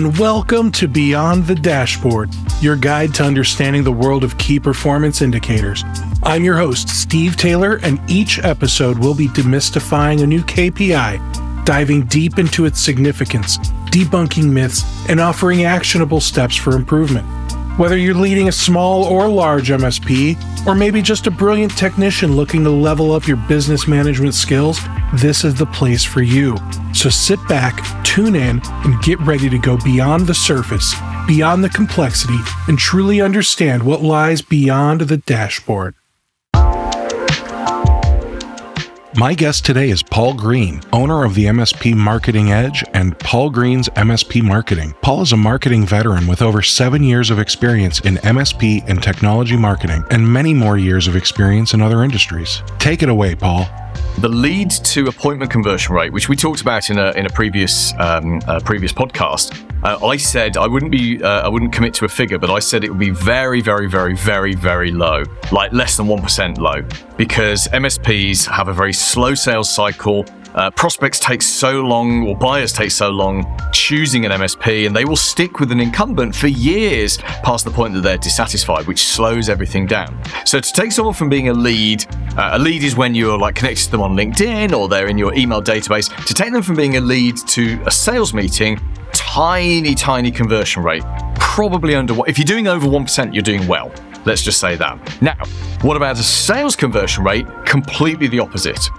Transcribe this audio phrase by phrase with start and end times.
[0.00, 2.30] And welcome to Beyond the Dashboard,
[2.62, 5.84] your guide to understanding the world of key performance indicators.
[6.22, 12.06] I'm your host, Steve Taylor, and each episode will be demystifying a new KPI, diving
[12.06, 13.58] deep into its significance,
[13.90, 17.26] debunking myths, and offering actionable steps for improvement.
[17.78, 22.64] Whether you're leading a small or large MSP, or maybe just a brilliant technician looking
[22.64, 24.80] to level up your business management skills,
[25.14, 26.56] this is the place for you.
[26.92, 30.94] So sit back, tune in, and get ready to go beyond the surface,
[31.26, 35.94] beyond the complexity, and truly understand what lies beyond the dashboard.
[39.16, 43.88] My guest today is Paul Green, owner of the MSP Marketing Edge and Paul Green's
[43.88, 44.94] MSP Marketing.
[45.02, 49.56] Paul is a marketing veteran with over seven years of experience in MSP and technology
[49.56, 52.62] marketing and many more years of experience in other industries.
[52.78, 53.66] Take it away, Paul.
[54.18, 57.94] The lead to appointment conversion rate, which we talked about in a in a previous
[57.98, 62.04] um, uh, previous podcast, uh, I said I wouldn't be uh, I wouldn't commit to
[62.04, 65.72] a figure, but I said it would be very very very very very low, like
[65.72, 66.82] less than one percent low,
[67.16, 70.26] because MSPs have a very slow sales cycle.
[70.54, 75.04] Uh, prospects take so long, or buyers take so long choosing an MSP, and they
[75.04, 79.48] will stick with an incumbent for years past the point that they're dissatisfied, which slows
[79.48, 80.18] everything down.
[80.44, 82.04] So, to take someone from being a lead,
[82.36, 85.18] uh, a lead is when you're like connected to them on LinkedIn or they're in
[85.18, 86.14] your email database.
[86.26, 88.80] To take them from being a lead to a sales meeting,
[89.12, 91.04] tiny, tiny conversion rate,
[91.36, 92.28] probably under what?
[92.28, 93.92] If you're doing over 1%, you're doing well.
[94.24, 95.22] Let's just say that.
[95.22, 95.36] Now,
[95.82, 97.46] what about a sales conversion rate?
[97.64, 98.90] Completely the opposite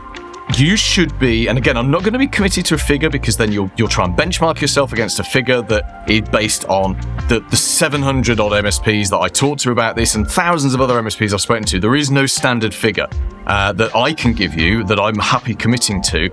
[0.60, 3.38] you should be, and again, I'm not going to be committed to a figure because
[3.38, 6.94] then you'll you'll try and benchmark yourself against a figure that is based on
[7.28, 11.02] the, the 700 odd MSPs that I talked to about this and thousands of other
[11.02, 11.80] MSPs I've spoken to.
[11.80, 13.08] There is no standard figure
[13.46, 16.30] uh, that I can give you that I'm happy committing to.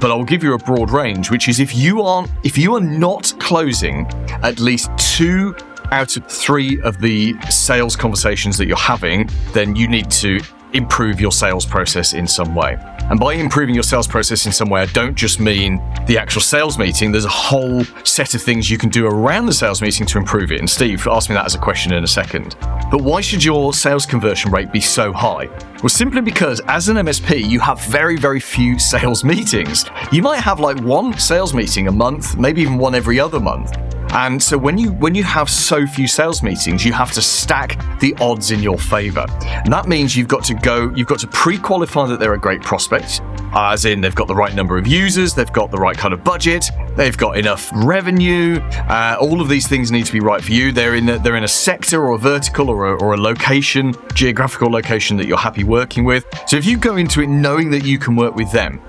[0.00, 2.74] But I will give you a broad range, which is if you aren't, if you
[2.74, 4.06] are not closing
[4.42, 5.54] at least two
[5.92, 10.40] out of three of the sales conversations that you're having, then you need to
[10.72, 12.76] improve your sales process in some way.
[13.12, 16.40] And by improving your sales process in some way, I don't just mean the actual
[16.40, 17.12] sales meeting.
[17.12, 20.50] There's a whole set of things you can do around the sales meeting to improve
[20.50, 20.60] it.
[20.60, 22.56] And Steve, ask me that as a question in a second.
[22.90, 25.46] But why should your sales conversion rate be so high?
[25.82, 29.84] Well, simply because as an MSP, you have very, very few sales meetings.
[30.10, 33.76] You might have like one sales meeting a month, maybe even one every other month.
[34.12, 37.78] And so when you when you have so few sales meetings, you have to stack
[38.00, 39.24] the odds in your favor.
[39.46, 42.62] And that means you've got to go, you've got to pre-qualify that they're a great
[42.62, 43.22] prospect,
[43.54, 46.22] as in they've got the right number of users, they've got the right kind of
[46.22, 48.60] budget, they've got enough revenue.
[48.88, 50.72] Uh, all of these things need to be right for you.
[50.72, 53.94] They're in a, they're in a sector or a vertical or a, or a location,
[54.12, 56.26] geographical location that you're happy working with.
[56.46, 58.80] So if you go into it knowing that you can work with them,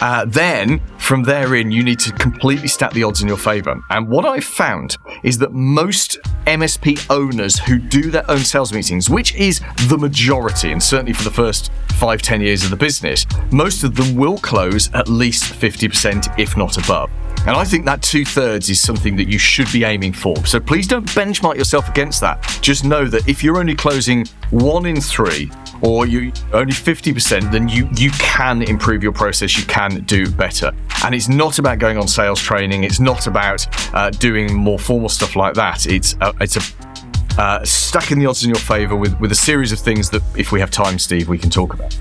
[0.00, 3.80] uh, then from therein, you need to completely stack the odds in your favor.
[3.90, 9.10] And what I've found is that most MSP owners who do their own sales meetings,
[9.10, 13.26] which is the majority, and certainly for the first five, ten years of the business,
[13.50, 17.10] most of them will close at least 50%, if not above.
[17.46, 20.36] And I think that two thirds is something that you should be aiming for.
[20.44, 22.42] So please don't benchmark yourself against that.
[22.60, 25.50] Just know that if you're only closing one in three,
[25.82, 29.56] or you only 50%, then you you can improve your process.
[29.56, 30.72] You can do better.
[31.04, 32.84] And it's not about going on sales training.
[32.84, 35.86] It's not about uh, doing more formal stuff like that.
[35.86, 39.72] It's uh, it's a uh, stacking the odds in your favor with with a series
[39.72, 41.96] of things that, if we have time, Steve, we can talk about.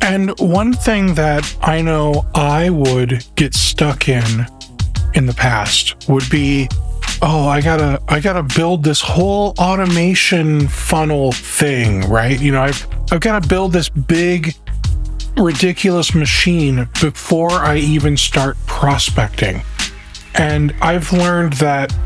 [0.00, 4.46] And one thing that I know I would get stuck in
[5.14, 6.68] in the past would be
[7.26, 12.38] oh i gotta i gotta build this whole automation funnel thing right?
[12.40, 14.54] You know i've i've gotta build this big
[15.38, 19.62] ridiculous machine before i even start prospecting.
[20.34, 21.96] And i've learned that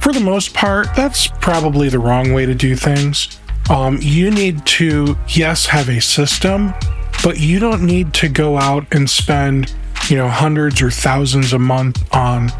[0.00, 3.40] for the most part that's probably the wrong way to do things.
[3.70, 6.74] Um, you need to yes have a system
[7.24, 9.74] but you don't need to go out and spend
[10.10, 12.52] you know hundreds or thousands a month on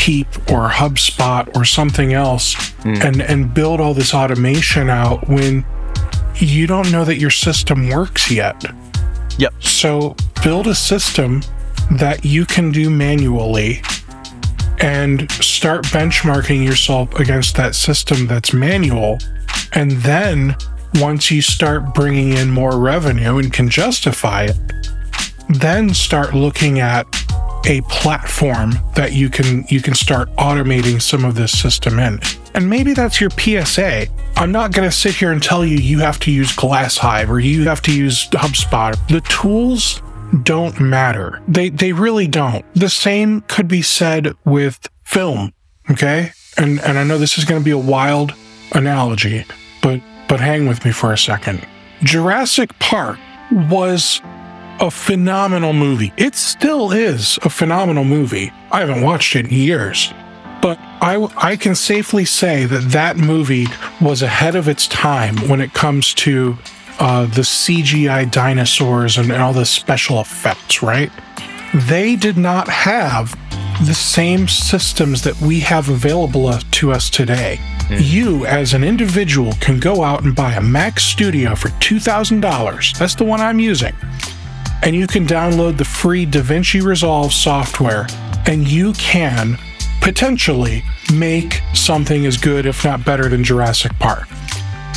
[0.00, 2.54] Keap or HubSpot or something else
[2.84, 3.04] mm.
[3.04, 5.62] and and build all this automation out when
[6.36, 8.64] you don't know that your system works yet.
[9.36, 9.62] Yep.
[9.62, 11.42] So build a system
[11.90, 13.82] that you can do manually
[14.78, 19.18] and start benchmarking yourself against that system that's manual.
[19.74, 20.56] And then
[20.94, 24.56] once you start bringing in more revenue and can justify it,
[25.50, 27.04] then start looking at
[27.66, 32.20] a platform that you can you can start automating some of this system in.
[32.54, 34.06] And maybe that's your PSA.
[34.36, 37.38] I'm not going to sit here and tell you you have to use Glasshive or
[37.38, 38.96] you have to use HubSpot.
[39.08, 40.02] The tools
[40.42, 41.42] don't matter.
[41.48, 42.64] They they really don't.
[42.74, 45.52] The same could be said with film,
[45.90, 46.32] okay?
[46.56, 48.34] And and I know this is going to be a wild
[48.72, 49.44] analogy,
[49.82, 51.66] but but hang with me for a second.
[52.02, 53.18] Jurassic Park
[53.68, 54.22] was
[54.80, 56.12] a phenomenal movie.
[56.16, 58.50] It still is a phenomenal movie.
[58.72, 60.12] I haven't watched it in years,
[60.62, 63.66] but I, I can safely say that that movie
[64.00, 66.56] was ahead of its time when it comes to
[66.98, 71.10] uh, the CGI dinosaurs and, and all the special effects, right?
[71.74, 73.38] They did not have
[73.86, 77.58] the same systems that we have available to us today.
[77.88, 77.98] Mm.
[78.02, 82.98] You, as an individual, can go out and buy a Mac Studio for $2,000.
[82.98, 83.94] That's the one I'm using.
[84.82, 88.06] And you can download the free DaVinci Resolve software,
[88.46, 89.58] and you can
[90.00, 90.82] potentially
[91.12, 94.28] make something as good, if not better, than Jurassic Park.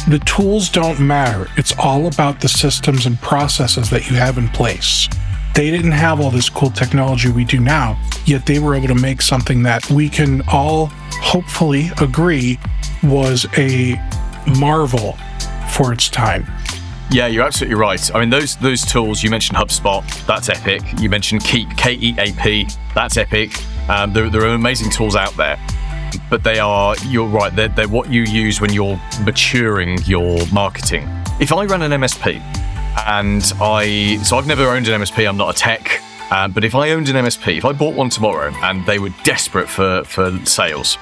[0.08, 1.50] The tools don't matter.
[1.58, 5.08] It's all about the systems and processes that you have in place.
[5.54, 8.96] They didn't have all this cool technology we do now, yet they were able to
[8.96, 10.88] make something that we can all
[11.22, 12.60] hopefully agree
[13.04, 13.96] was a
[14.60, 15.18] marvel
[15.72, 16.46] for its time.
[17.12, 18.16] Yeah, you're absolutely right.
[18.16, 20.82] I mean, those those tools you mentioned, HubSpot, that's epic.
[21.00, 23.52] You mentioned Keap, K E A P, that's epic.
[23.90, 25.60] Um, there, there are amazing tools out there,
[26.30, 26.96] but they are.
[27.08, 27.56] You're right.
[27.56, 31.08] They're, they're what you use when you're maturing your marketing.
[31.40, 32.42] If I run an MSP
[33.08, 35.28] and I so I've never owned an MSP.
[35.28, 36.02] I'm not a tech,
[36.32, 39.10] um, but if I owned an MSP, if I bought one tomorrow and they were
[39.24, 40.98] desperate for for sales,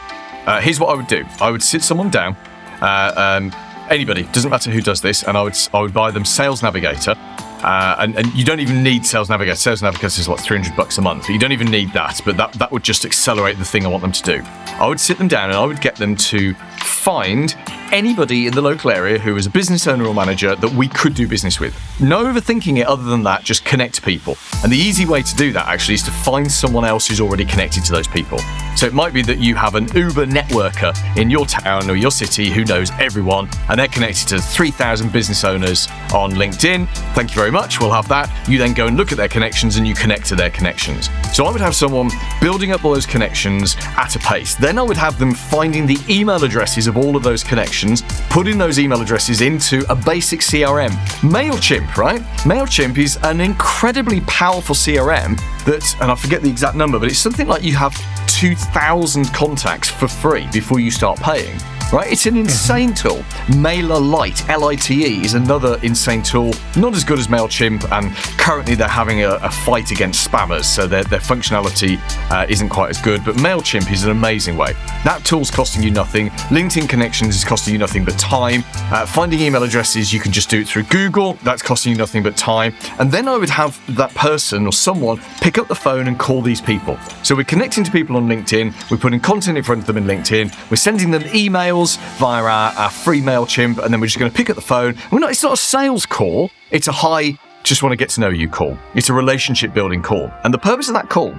[0.46, 1.24] uh, here's what I would do.
[1.40, 2.36] I would sit someone down.
[2.82, 3.52] Uh, um,
[3.90, 7.16] anybody doesn't matter who does this, and I would I would buy them Sales Navigator.
[7.64, 9.56] Uh, and, and, you don't even need Sales Navigator.
[9.56, 11.30] Sales Navigator is like 300 bucks a month.
[11.30, 14.02] You don't even need that, but that, that would just accelerate the thing I want
[14.02, 14.42] them to do.
[14.80, 17.56] I would sit them down and I would get them to find
[17.92, 21.14] anybody in the local area who is a business owner or manager that we could
[21.14, 21.76] do business with.
[22.00, 24.38] No overthinking it other than that, just connect people.
[24.64, 27.46] And the easy way to do that actually is to find someone else who's already
[27.46, 28.40] connected to those people.
[28.76, 32.12] So it might be that you have an Uber networker in your town or your
[32.12, 36.88] city who knows everyone and they're connected to 3,000 business owners on LinkedIn.
[37.14, 37.80] Thank you very much.
[37.80, 38.30] We'll have that.
[38.50, 41.10] You then go and look at their connections and you connect to their connections.
[41.34, 42.10] So I would have someone
[42.42, 44.56] building up all those connections at a pace.
[44.56, 47.81] Then I would have them finding the email addresses of all of those connections,
[48.30, 50.92] putting those email addresses into a basic CRM.
[51.22, 52.22] MailChimp, right?
[52.44, 57.20] MailChimp is an incredibly powerful CRM that, and I forget the exact number, but it's
[57.20, 57.96] something like you have
[58.28, 61.58] 2,000 contacts for free before you start paying
[61.92, 62.12] right?
[62.12, 63.18] It's an insane tool.
[63.48, 66.54] MailerLite, L I T E, is another insane tool.
[66.78, 70.88] Not as good as MailChimp, and currently they're having a, a fight against spammers, so
[70.88, 72.00] their, their functionality
[72.32, 73.24] uh, isn't quite as good.
[73.26, 74.74] But MailChimp is an amazing way.
[75.04, 76.30] That tool's costing you nothing.
[76.50, 78.64] LinkedIn connections is costing you nothing but time.
[78.92, 81.34] Uh, finding email addresses, you can just do it through Google.
[81.44, 82.74] That's costing you nothing but time.
[83.00, 86.42] And then I would have that person or someone pick up the phone and call
[86.42, 86.98] these people.
[87.24, 90.06] So we're connecting to people on LinkedIn, we're putting content in front of them in
[90.06, 94.32] LinkedIn, we're sending them emails via our, our free MailChimp, and then we're just going
[94.32, 94.96] to pick up the phone.
[95.12, 98.22] We're not, it's not a sales call, it's a hi, just want to get to
[98.22, 98.78] know you call.
[98.96, 100.32] It's a relationship building call.
[100.44, 101.36] And the purpose of that call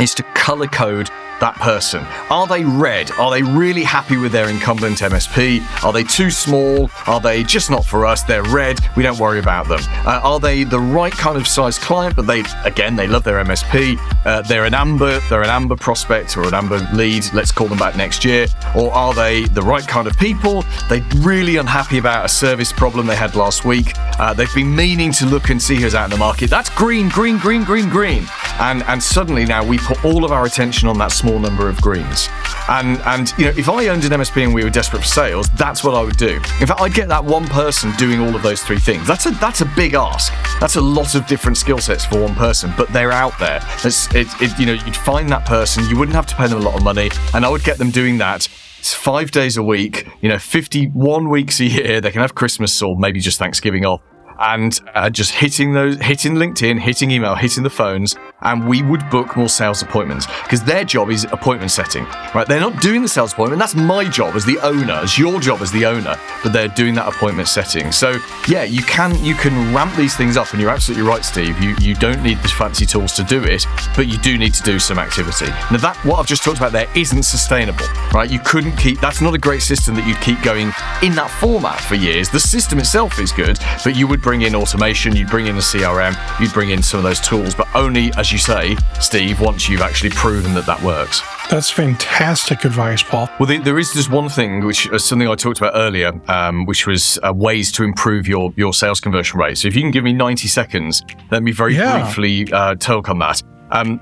[0.00, 1.10] is to color code
[1.42, 2.06] that person?
[2.30, 3.10] Are they red?
[3.18, 5.84] Are they really happy with their incumbent MSP?
[5.84, 6.88] Are they too small?
[7.08, 8.22] Are they just not for us?
[8.22, 8.78] They're red.
[8.96, 9.80] We don't worry about them.
[10.06, 12.14] Uh, are they the right kind of size client?
[12.14, 13.98] But they, again, they love their MSP.
[14.24, 15.18] Uh, they're an amber.
[15.28, 17.24] They're an amber prospect or an amber lead.
[17.34, 18.46] Let's call them back next year.
[18.76, 20.64] Or are they the right kind of people?
[20.88, 23.92] They're really unhappy about a service problem they had last week.
[24.20, 26.50] Uh, they've been meaning to look and see who's out in the market.
[26.50, 28.26] That's green, green, green, green, green.
[28.60, 31.80] And and suddenly now we put all of our attention on that small number of
[31.80, 32.28] greens.
[32.68, 35.48] And and you know, if I owned an MSP and we were desperate for sales,
[35.50, 36.36] that's what I would do.
[36.60, 39.06] In fact, I'd get that one person doing all of those three things.
[39.06, 40.32] That's a that's a big ask.
[40.60, 43.60] That's a lot of different skill sets for one person, but they're out there.
[43.84, 45.88] It's, it, it, you know, you'd find that person.
[45.88, 47.90] You wouldn't have to pay them a lot of money, and I would get them
[47.90, 48.48] doing that
[48.82, 52.00] it's five days a week, you know, 51 weeks a year.
[52.00, 54.00] They can have Christmas or maybe just Thanksgiving off
[54.40, 59.08] and uh, just hitting those, hitting LinkedIn, hitting email, hitting the phones, and we would
[59.10, 62.46] book more sales appointments because their job is appointment setting, right?
[62.46, 63.60] They're not doing the sales appointment.
[63.60, 66.94] That's my job as the owner, as your job as the owner, but they're doing
[66.94, 67.92] that appointment setting.
[67.92, 68.16] So
[68.48, 71.60] yeah, you can you can ramp these things up, and you're absolutely right, Steve.
[71.62, 74.62] You you don't need the fancy tools to do it, but you do need to
[74.62, 75.46] do some activity.
[75.70, 78.30] Now that what I've just talked about there isn't sustainable, right?
[78.30, 79.00] You couldn't keep.
[79.00, 80.72] That's not a great system that you'd keep going
[81.02, 82.28] in that format for years.
[82.30, 85.60] The system itself is good, but you would bring in automation, you'd bring in a
[85.60, 89.68] CRM, you'd bring in some of those tools, but only, as you say, Steve, once
[89.68, 91.22] you've actually proven that that works.
[91.50, 93.28] That's fantastic advice, Paul.
[93.38, 96.86] Well, there is just one thing, which is something I talked about earlier, um, which
[96.86, 99.58] was uh, ways to improve your, your sales conversion rate.
[99.58, 102.02] So if you can give me 90 seconds, let me very yeah.
[102.02, 103.42] briefly uh, talk on that.
[103.70, 104.00] Um,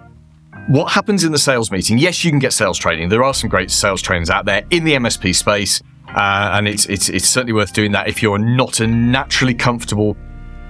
[0.69, 1.99] what happens in the sales meeting?
[1.99, 3.09] Yes, you can get sales training.
[3.09, 5.83] There are some great sales trainers out there in the MSP space.
[6.15, 10.17] Uh, and it's, it's it's certainly worth doing that if you're not a naturally comfortable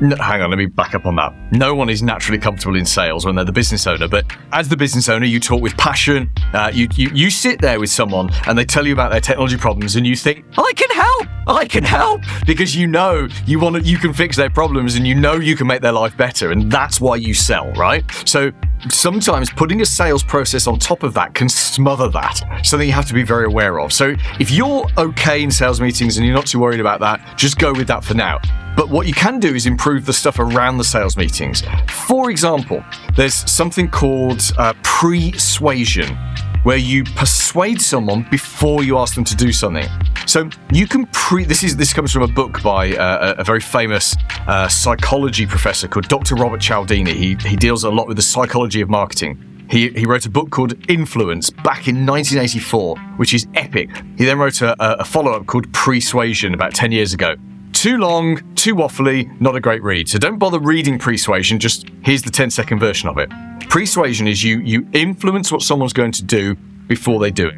[0.01, 1.35] no, hang on, let me back up on that.
[1.53, 4.77] No one is naturally comfortable in sales when they're the business owner, but as the
[4.77, 6.31] business owner, you talk with passion.
[6.55, 9.57] Uh, you, you you sit there with someone and they tell you about their technology
[9.57, 13.77] problems, and you think, I can help, I can help, because you know you want
[13.77, 16.51] to, you can fix their problems, and you know you can make their life better,
[16.51, 18.05] and that's why you sell, right?
[18.25, 18.53] So
[18.89, 22.41] sometimes putting a sales process on top of that can smother that.
[22.65, 23.93] Something you have to be very aware of.
[23.93, 27.59] So if you're okay in sales meetings and you're not too worried about that, just
[27.59, 28.39] go with that for now.
[28.77, 31.63] But what you can do is improve the stuff around the sales meetings.
[31.89, 32.85] For example,
[33.17, 36.17] there's something called uh, pre-suasion,
[36.63, 39.87] where you persuade someone before you ask them to do something.
[40.27, 41.45] So you can pre.
[41.45, 44.15] This is this comes from a book by uh, a, very famous
[44.47, 46.35] uh, psychology professor called Dr.
[46.37, 47.15] Robert Cialdini.
[47.15, 49.45] He he deals a lot with the psychology of marketing.
[49.71, 53.89] He, he wrote a book called Influence back in 1984, which is epic.
[54.19, 57.37] He then wrote a, a follow up called Pre-Suasion about 10 years ago.
[57.73, 60.09] Too long, too waffly, not a great read.
[60.09, 63.31] So don't bother reading Pre-Suasion, just here's the 10 second version of it.
[63.69, 66.57] Pre-Suasion is you you influence what someone's going to do
[66.89, 67.57] before they do it.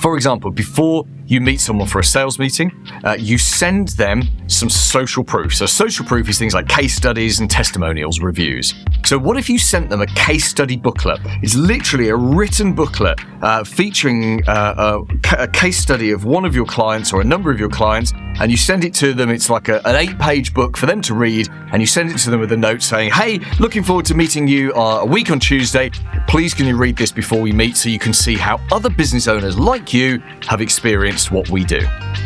[0.00, 2.70] For example, before you meet someone for a sales meeting,
[3.04, 5.54] uh, you send them some social proof.
[5.54, 8.74] So, social proof is things like case studies and testimonials, reviews.
[9.04, 11.20] So, what if you sent them a case study booklet?
[11.42, 15.04] It's literally a written booklet uh, featuring uh,
[15.36, 18.12] a, a, case study of one of your clients or a number of your clients,
[18.40, 19.30] and you send it to them.
[19.30, 22.18] It's like a, an eight page book for them to read, and you send it
[22.18, 25.30] to them with a note saying, Hey, looking forward to meeting you uh, a week
[25.30, 25.90] on Tuesday.
[26.28, 29.28] Please, can you read this before we meet so you can see how other business
[29.28, 31.80] owners like you have experienced what we do.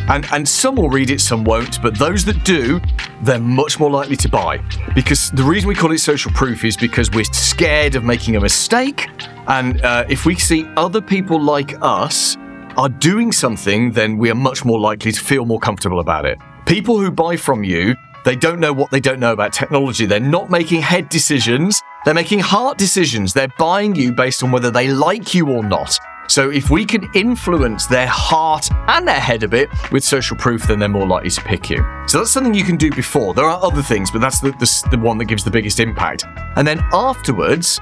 [0.09, 2.81] And, and some will read it, some won't, but those that do,
[3.23, 4.59] they're much more likely to buy.
[4.95, 8.41] Because the reason we call it social proof is because we're scared of making a
[8.41, 9.09] mistake.
[9.47, 12.37] And uh, if we see other people like us
[12.77, 16.39] are doing something, then we are much more likely to feel more comfortable about it.
[16.65, 20.07] People who buy from you, they don't know what they don't know about technology.
[20.07, 21.81] They're not making head decisions.
[22.05, 23.33] They're making heart decisions.
[23.33, 25.99] They're buying you based on whether they like you or not.
[26.29, 30.67] So if we can influence their heart and their head a bit with social proof,
[30.67, 31.79] then they're more likely to pick you.
[32.07, 33.33] So that's something you can do before.
[33.33, 36.25] There are other things, but that's the, the, the one that gives the biggest impact.
[36.57, 37.81] And then afterwards,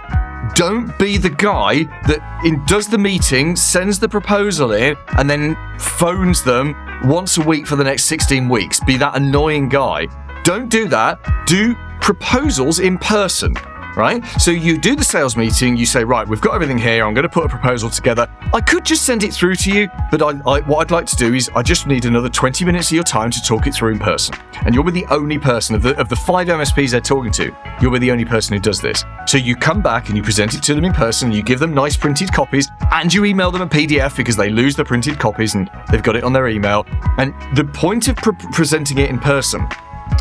[0.55, 5.57] don't be the guy that in, does the meeting, sends the proposal in, and then
[5.79, 6.75] phones them
[7.05, 8.79] once a week for the next 16 weeks.
[8.79, 10.07] Be that annoying guy.
[10.45, 11.19] Don't do that.
[11.47, 13.55] Do proposals in person
[13.97, 14.25] right?
[14.41, 17.25] So you do the sales meeting, you say, right, we've got everything here, I'm going
[17.25, 18.29] to put a proposal together.
[18.53, 21.17] I could just send it through to you, but I, I, what I'd like to
[21.17, 23.93] do is I just need another 20 minutes of your time to talk it through
[23.93, 24.37] in person.
[24.65, 27.57] And you'll be the only person of the, of the five MSPs they're talking to,
[27.81, 29.05] you'll be the only person who does this.
[29.27, 31.75] So you come back and you present it to them in person, you give them
[31.75, 35.55] nice printed copies, and you email them a PDF because they lose the printed copies
[35.55, 36.85] and they've got it on their email.
[37.19, 39.67] And the point of pre- presenting it in person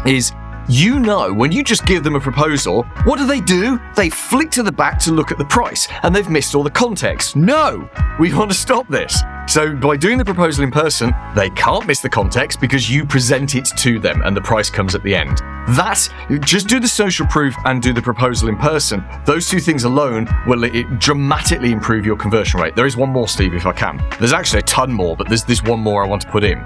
[0.06, 0.32] is
[0.68, 3.80] you know, when you just give them a proposal, what do they do?
[3.96, 6.72] They flick to the back to look at the price, and they've missed all the
[6.72, 7.36] context.
[7.36, 7.88] No!
[8.20, 9.22] We want to stop this.
[9.48, 13.54] So, by doing the proposal in person, they can't miss the context because you present
[13.54, 15.38] it to them and the price comes at the end.
[15.76, 16.10] That,
[16.42, 19.04] just do the social proof and do the proposal in person.
[19.26, 20.68] Those two things alone will
[20.98, 22.76] dramatically improve your conversion rate.
[22.76, 24.04] There is one more, Steve, if I can.
[24.20, 26.60] There's actually a ton more, but there's this one more I want to put in.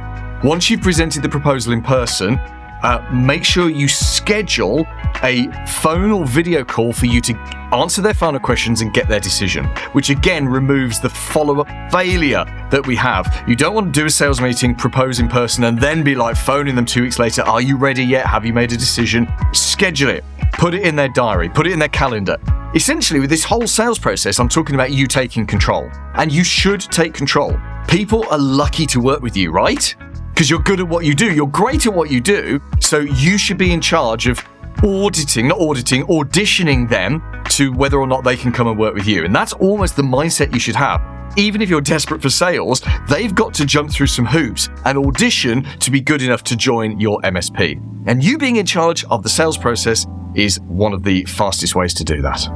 [0.43, 2.39] Once you've presented the proposal in person,
[2.83, 4.85] uh, make sure you schedule
[5.23, 7.33] a phone or video call for you to
[7.73, 12.45] answer their final questions and get their decision, which again removes the follow up failure
[12.71, 13.43] that we have.
[13.47, 16.35] You don't want to do a sales meeting, propose in person, and then be like
[16.35, 18.25] phoning them two weeks later Are you ready yet?
[18.25, 19.27] Have you made a decision?
[19.53, 22.37] Schedule it, put it in their diary, put it in their calendar.
[22.75, 25.89] Essentially, with this whole sales process, I'm talking about you taking control.
[26.13, 27.59] And you should take control.
[27.87, 29.95] People are lucky to work with you, right?
[30.39, 31.33] Because you're good at what you do.
[31.33, 32.61] You're great at what you do.
[32.79, 34.41] So you should be in charge of
[34.81, 39.05] auditing, not auditing, auditioning them to whether or not they can come and work with
[39.05, 39.25] you.
[39.25, 41.01] And that's almost the mindset you should have.
[41.35, 45.63] Even if you're desperate for sales, they've got to jump through some hoops and audition
[45.79, 48.07] to be good enough to join your MSP.
[48.07, 50.05] And you being in charge of the sales process
[50.35, 52.47] is one of the fastest ways to do that.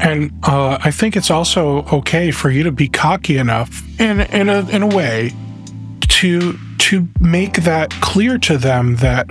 [0.00, 4.50] And uh, I think it's also okay for you to be cocky enough, in in
[4.50, 5.32] a in a way,
[6.18, 9.30] to to make that clear to them that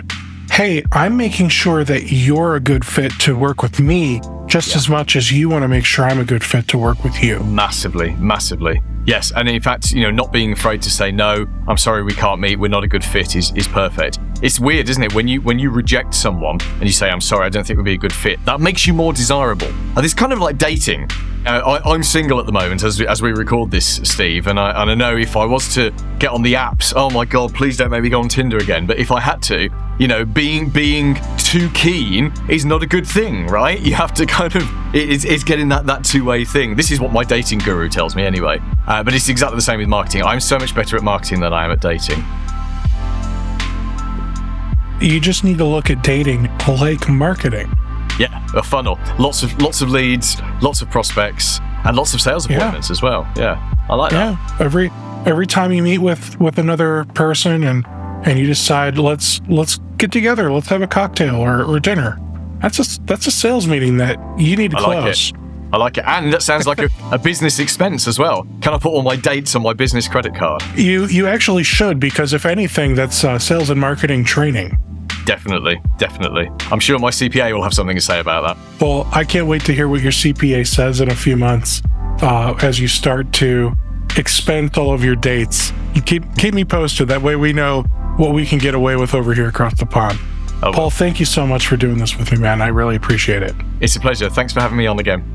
[0.51, 4.77] hey, I'm making sure that you're a good fit to work with me just yeah.
[4.77, 7.22] as much as you want to make sure I'm a good fit to work with
[7.22, 7.39] you.
[7.41, 8.82] Massively, massively.
[9.06, 11.46] Yes, and in fact, you know, not being afraid to say no.
[11.67, 14.20] I'm sorry we can't meet, we're not a good fit is, is perfect.
[14.39, 15.15] It's weird, isn't it?
[15.15, 17.86] When you when you reject someone and you say, I'm sorry, I don't think we'd
[17.86, 19.67] be a good fit, that makes you more desirable.
[19.96, 21.10] And it's kind of like dating.
[21.48, 24.60] Uh, I, am single at the moment as we, as we record this, Steve, and
[24.60, 27.53] I, and I know if I was to get on the apps, oh my god,
[27.56, 28.86] please don't make me go on Tinder again.
[28.86, 33.08] But if I had to, you know, being being too keen is not a good
[33.08, 33.79] thing, right?
[33.79, 36.75] You have to kind of it's, it's getting that that two way thing.
[36.75, 38.60] This is what my dating guru tells me anyway.
[38.86, 40.24] Uh, but it's exactly the same with marketing.
[40.24, 42.24] I'm so much better at marketing than I am at dating.
[45.00, 47.72] You just need to look at dating like marketing.
[48.20, 49.00] Yeah, a funnel.
[49.20, 52.94] Lots of lots of leads, lots of prospects, and lots of sales appointments yeah.
[52.94, 53.32] as well.
[53.36, 54.32] Yeah, I like that.
[54.32, 54.92] Yeah, every
[55.25, 57.86] every time you meet with with another person and
[58.25, 62.20] and you decide let's let's get together, let's have a cocktail or, or dinner.
[62.62, 65.32] That's a that's a sales meeting that you need to I close.
[65.32, 65.42] Like
[65.74, 66.06] I like it.
[66.08, 68.48] And that sounds like a, a, business expense as well.
[68.62, 70.63] Can I put all my dates on my business credit card?
[70.75, 74.76] You you actually should because if anything, that's uh, sales and marketing training.
[75.27, 76.50] Definitely, definitely.
[76.72, 78.81] I'm sure my CPA will have something to say about that.
[78.81, 81.81] Well, I can't wait to hear what your CPA says in a few months
[82.22, 83.74] uh, as you start to
[84.15, 85.74] expend all of your dates.
[85.93, 87.10] You keep keep me posted.
[87.10, 87.81] That way, we know
[88.15, 90.17] what we can get away with over here across the pond.
[90.63, 92.62] Oh, Paul, thank you so much for doing this with me, man.
[92.62, 93.53] I really appreciate it.
[93.81, 94.29] It's a pleasure.
[94.29, 95.25] Thanks for having me on again.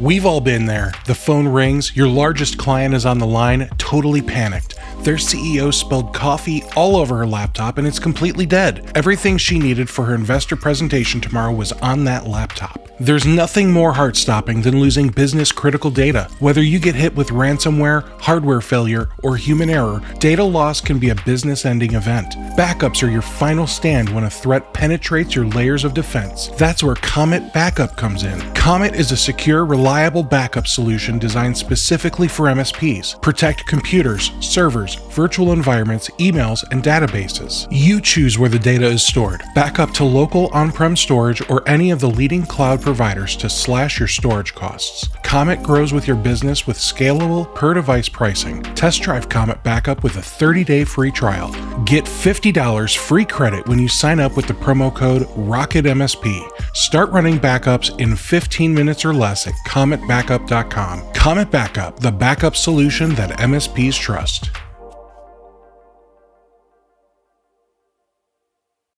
[0.00, 0.92] We've all been there.
[1.06, 4.76] The phone rings, your largest client is on the line, totally panicked.
[5.02, 8.92] Their CEO spilled coffee all over her laptop and it's completely dead.
[8.94, 12.89] Everything she needed for her investor presentation tomorrow was on that laptop.
[13.02, 16.28] There's nothing more heart stopping than losing business critical data.
[16.38, 21.08] Whether you get hit with ransomware, hardware failure, or human error, data loss can be
[21.08, 22.34] a business ending event.
[22.58, 26.48] Backups are your final stand when a threat penetrates your layers of defense.
[26.58, 28.38] That's where Comet Backup comes in.
[28.52, 33.22] Comet is a secure, reliable backup solution designed specifically for MSPs.
[33.22, 37.66] Protect computers, servers, virtual environments, emails, and databases.
[37.70, 39.42] You choose where the data is stored.
[39.54, 44.00] Backup to local on prem storage or any of the leading cloud providers to slash
[44.00, 45.06] your storage costs.
[45.22, 48.64] Comet grows with your business with scalable per device pricing.
[48.74, 51.52] Test drive Comet Backup with a 30 day free trial.
[51.84, 56.74] Get $50 free credit when you sign up with the promo code ROCKETMSP.
[56.74, 61.12] Start running backups in 15 minutes or less at cometbackup.com.
[61.12, 64.50] Comet Backup, the backup solution that MSPs trust.